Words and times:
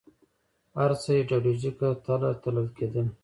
هر 0.77 0.91
څه 1.01 1.11
ایدیالوژیکه 1.19 1.89
تله 2.05 2.29
تلل 2.43 2.67
کېدل 2.77 3.05